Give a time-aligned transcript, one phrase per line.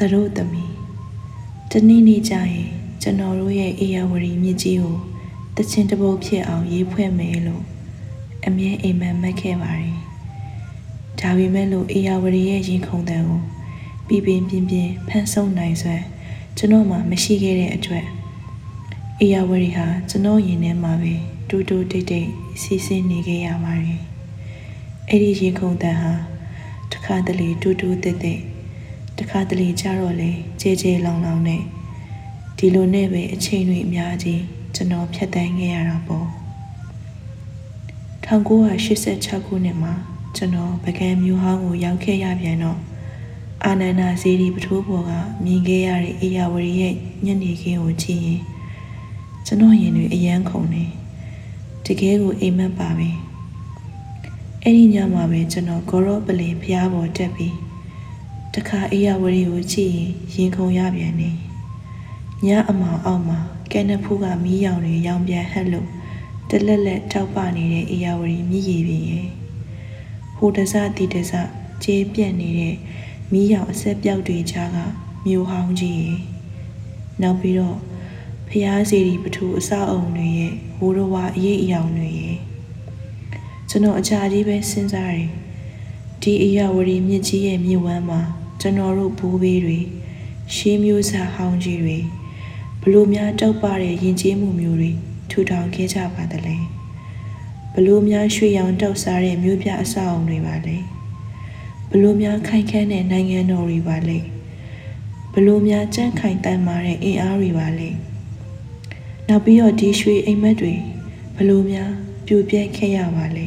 [0.00, 0.74] သတို့သမီး
[1.70, 2.68] တနေ့နေ့ကျရင်
[3.02, 4.96] ကျွန်တော်တို့ရဲ့အေယာဝရီမြစ်ကြီးကို
[5.56, 7.64] တချင်တစ်ပုတ်ဖြစ်အောင်ရေးဖွဲ့မယ်လို့
[8.46, 9.96] အမြဲအိမ်မက်မက်ခဲ့ပါတယ်
[11.20, 13.40] ဒါပေမဲ့လို့အေယာဝရီရဲ့ရင်ခုန်တဲ့ကို
[14.08, 16.04] ပြပြင်းပြင်းပြင်းဖန်ဆုံနိုင်စွမ်း
[16.56, 18.06] ကျွန်တော်မှမရှိခဲ့တဲ့အတွက်
[19.20, 21.14] အေယာဝရီဟာကျွန်တော်ရင်ထဲမှာပဲ
[21.48, 22.28] တူတူတိတ်တိတ်
[22.60, 24.00] စီးဆင်းနေခဲ့ရပါတယ်
[25.08, 26.12] အဲ့ဒီရင်ခုန်တဲ့ဟာ
[26.92, 28.42] တခါတလေတူတူတိတ်တိတ်
[29.18, 31.62] တခါတလေကြတော့လေကြဲကြဲလောင်လောင်နဲ့
[32.58, 34.42] ဒီလိုနဲ့ပဲအချိန်တွေအများကြီး
[34.74, 36.28] ကျွန်တော်ဖြတ်တန်းခဲ့ရတာပေါ့
[38.24, 39.92] 1986ခုနှစ်မှာ
[40.36, 42.78] ကျွန်တော်ပကံမျိုးဟောင်းကိုရောက်ခဲ့ရပြန်တော့
[43.64, 45.12] အာနန္ဒာဇေဒီပထိုးဘော်က
[45.44, 46.94] မြင်ခဲ့ရတဲ့အေယာဝရီရဲ့
[47.24, 48.42] ညနေခင်းကိုကြည့်ရင်
[49.46, 50.84] ကျွန်တော်ရင်တွေအယမ်းခုန်နေ
[51.84, 53.10] တကယ်ကိုအိမ်မက်ပါပဲ
[54.62, 57.67] အဲ့ဒီညမှာပဲကျွန်တော်ဂေါရောပလင်ဖျားပေါ်တက်ပြီး
[58.58, 61.30] တခါအေယာဝရီကိုကြည့်ရင်ရင်ခုန်ရပြန်နေ
[62.46, 63.38] ညအမောင်အောက်မှာ
[63.72, 65.88] ကဲနဖူးကမီးရောင်တွေရောင်ပြန်ဟက်လို့
[66.48, 69.28] တလက်လက်တောက်ပနေတဲ့အေယာဝရီမြည်ရည်ပင်ရဲ့
[70.36, 71.32] ဟိုတစတီတစ
[71.84, 72.76] ကျေးပြက်နေတဲ့
[73.32, 74.78] မီးရောင်အဆက်ပြောက်တွေကြားက
[75.26, 76.18] မြို့ဟောင်းကြီးရဲ့
[77.22, 77.78] နောက်ပြီးတော့
[78.48, 82.38] ဖျားစီဒီပထူအစအုံတွေရဲ့ဟိုးတော်ဝါအရေးအယောင်တွေရဲ့
[83.68, 85.30] ကျွန်တော်အချာကြီးပဲစဉ်းစားတယ်
[86.22, 88.22] ဒီအရာဝရီမြစ်ကြီးရဲ့မြစ်ဝမ်းမှာ
[88.60, 89.78] ကျွန်တော်တို့ဘိုးဘေးတွေ
[90.54, 91.98] ရှေးမျိုးစားဟောင်းကြီးတွေ
[92.82, 94.90] ဘလို့များတောက်ပတဲ့ယဉ်ကျေးမှုမျိုးတွေ
[95.30, 96.56] ထူထောင်ခဲ့ကြပါသလဲ
[97.74, 100.76] ဘလို့များရွှေရောင်တောက်စားတဲ့မြို့ပြအဆောက်အုံတွေပါလဲ
[101.90, 104.18] ဘလို့များခိုင်ခန့်တဲ့နိုင်ငံတော်တွေပါလဲ
[105.32, 107.88] ဘလို့များကြန့်ခိုင်တန်မာတဲ့အင်အားတွေပါလဲ
[109.28, 110.74] နောက်ပြီးတော့ဒီရွှေအိမ်မက်တွေ
[111.36, 111.90] ဘလို့များ
[112.26, 113.46] ပြိုပြဲခဲ့ရပါလဲ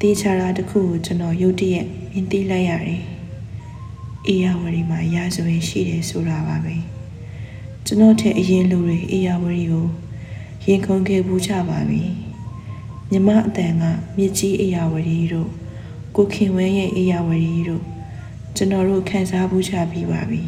[0.00, 3.15] တေးချတာတစ်ခုကိုကျွန်တော်ရုတ်တရက်မြင်သိလိုက်ရတယ်
[4.28, 6.76] အေယာဝရီမှာရာဇဝင်ရှိတယ်ဆိုတာပါပဲ
[7.86, 9.86] ကျွန်တော်ထက်အရင်လူတွေအေယာဝရီကို
[10.66, 12.02] ရင်ခုန်ခဲ့ဘူးကြပါပြီ
[13.10, 13.82] မြမအတန်က
[14.16, 15.50] မြစ်ကြီးအေယာဝရီတို့
[16.16, 17.82] ကိုခင်ဝဲရဲ့အေယာဝရီတို့
[18.56, 20.42] ကျွန်တော်တို့ခံစားဘူးကြပြီးပါပြီ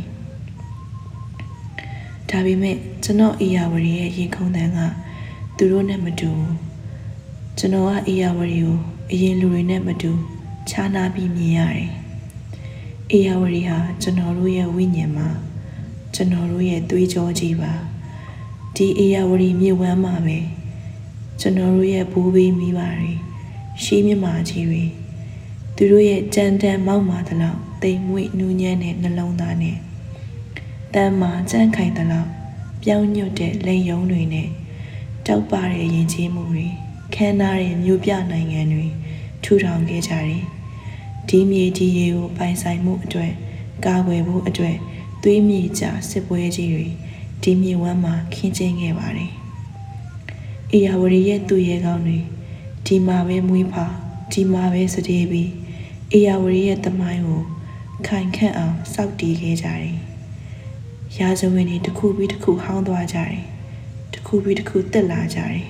[2.31, 4.78] ဒါပေမဲ့ကျွန်တော်အေယာဝရီရဲ့ရင်ခုန်တန်က
[5.56, 6.31] သူတို့နဲ့မတူ
[7.58, 8.78] ကျွန်တော်ကအေယာဝရီကို
[9.12, 10.10] အရင်လူတွေနဲ့မတူ
[10.69, 11.88] ခြားနာပြီးမြင်ရတယ်
[13.12, 15.28] အေယာဝရီဟာကျွန်တော်တို့ရဲ့ဝိညာဉ်မှာ
[16.14, 17.72] ကျွန်တော်တို့ရဲ့သွေးကြောကြီးပါ
[18.76, 20.38] ဒီအေယာဝရီမြေဝမ်းမှာပဲ
[21.41, 23.12] ကျွန်တော်တို့ရဲ့ဘိုးဘေးမိပါတွေ
[23.82, 24.84] ရှေးမြမာကြီးတွေ
[25.76, 29.76] သူတို့ရဲ့ကြမ်းတမ်းမောက်မာသလောက်တိမ်မွေ့နူးညံ့တဲ့နှလုံးသားနဲ့
[30.94, 32.30] တမ်းမာကြမ်းခိုင်သလောက်
[32.82, 34.48] ပြောင်းညွတ်တဲ့လိန်ယုံတွေနဲ့
[35.26, 36.66] တောက်ပတဲ့ယဉ်ကျေးမှုတွေ
[37.14, 38.86] ခမ်းနားတဲ့မြို့ပြနိုင်ငံတွေ
[39.42, 40.57] ထူထောင်ခဲ့ကြတယ်
[41.28, 43.32] ဒီမြေကြီးရေကိုပိုင်ဆိုင်မှုအတွက်
[43.84, 44.76] ကာကွယ်ဖို့အတွက်
[45.22, 46.86] သွေးမြေကြစစ်ပွဲကြီးတွေ
[47.42, 49.32] ဒီမြေဝမ်းမှာခင်းကျင်းခဲ့ပါတယ်။
[50.72, 52.18] အေယာဝရီရဲ့သူ့ရဲကောင်းတွေ
[52.86, 53.86] ဒီမှာပဲမွေးဖာ
[54.32, 55.50] ဒီမှာပဲစတေးပြီး
[56.12, 57.42] အေယာဝရီရဲ့တမိုင်းကို
[58.06, 59.96] ခိုင်ခန့်အောင်စောက်တည်ခဲ့ကြတယ်။
[61.18, 63.42] ရာဇဝင်တွေတစ်ခုပြီးတစ်ခုဟောင်းသွားကြတယ်။
[64.12, 65.64] တစ်ခုပြီးတစ်ခုတက်လာကြတယ်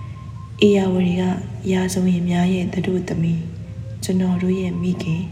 [0.62, 1.22] ။အေယာဝရီက
[1.72, 3.53] ရာဇဝင်များရဲ့တတို့သမီး
[4.06, 5.22] ကျွန်တော်တို့ရဲ့မိခင်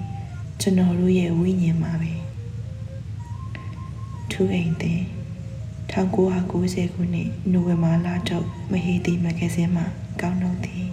[0.60, 2.12] ကျွန်တော်တို့ရဲ့ဝိညာဉ်မှာပဲ
[4.30, 5.00] ထူအိမ်တဲ့
[5.92, 9.86] 1990ခုနှစ်နိုဝင်ဘာလထုတ်မဟေတီမဂ္ဂဇင်းမှာ
[10.20, 10.84] ကောင်းတော့သည်